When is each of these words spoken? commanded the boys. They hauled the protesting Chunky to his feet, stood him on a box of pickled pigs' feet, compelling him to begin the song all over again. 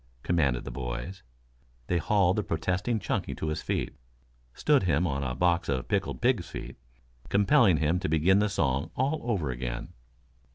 commanded 0.23 0.63
the 0.63 0.71
boys. 0.71 1.21
They 1.85 1.99
hauled 1.99 2.37
the 2.37 2.41
protesting 2.41 2.97
Chunky 2.97 3.35
to 3.35 3.49
his 3.49 3.61
feet, 3.61 3.93
stood 4.55 4.81
him 4.81 5.05
on 5.05 5.21
a 5.23 5.35
box 5.35 5.69
of 5.69 5.87
pickled 5.87 6.21
pigs' 6.21 6.49
feet, 6.49 6.75
compelling 7.29 7.77
him 7.77 7.99
to 7.99 8.09
begin 8.09 8.39
the 8.39 8.49
song 8.49 8.89
all 8.95 9.21
over 9.23 9.51
again. 9.51 9.89